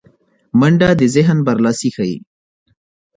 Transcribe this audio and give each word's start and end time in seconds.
منډه 0.59 0.89
د 0.99 1.01
ذهن 1.15 1.37
برلاسی 1.47 1.89
ښيي 1.95 2.17